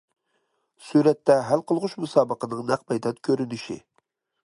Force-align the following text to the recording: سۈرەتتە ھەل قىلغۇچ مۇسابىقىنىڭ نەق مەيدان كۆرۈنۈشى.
سۈرەتتە 0.85 1.35
ھەل 1.51 1.63
قىلغۇچ 1.73 1.95
مۇسابىقىنىڭ 2.07 2.67
نەق 2.73 2.89
مەيدان 2.93 3.23
كۆرۈنۈشى. 3.29 3.83